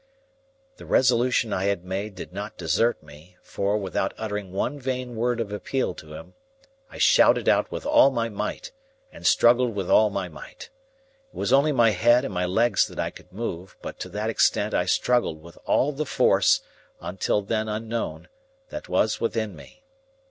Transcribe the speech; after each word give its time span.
The 0.77 0.85
resolution 0.87 1.53
I 1.53 1.65
had 1.65 1.85
made 1.85 2.15
did 2.15 2.33
not 2.33 2.57
desert 2.57 3.03
me, 3.03 3.37
for, 3.43 3.77
without 3.77 4.15
uttering 4.17 4.51
one 4.51 4.79
vain 4.79 5.15
word 5.15 5.39
of 5.39 5.51
appeal 5.51 5.93
to 5.93 6.15
him, 6.15 6.33
I 6.89 6.97
shouted 6.97 7.47
out 7.47 7.71
with 7.71 7.85
all 7.85 8.09
my 8.09 8.27
might, 8.27 8.71
and 9.11 9.27
struggled 9.27 9.75
with 9.75 9.91
all 9.91 10.09
my 10.09 10.27
might. 10.27 10.71
It 11.31 11.37
was 11.37 11.53
only 11.53 11.71
my 11.71 11.91
head 11.91 12.25
and 12.25 12.33
my 12.33 12.47
legs 12.47 12.87
that 12.87 12.97
I 12.97 13.11
could 13.11 13.31
move, 13.31 13.77
but 13.83 13.99
to 13.99 14.09
that 14.09 14.31
extent 14.31 14.73
I 14.73 14.87
struggled 14.87 15.39
with 15.39 15.59
all 15.65 15.91
the 15.91 16.07
force, 16.07 16.61
until 16.99 17.43
then 17.43 17.69
unknown, 17.69 18.27
that 18.69 18.89
was 18.89 19.21
within 19.21 19.55
me. 19.55 19.83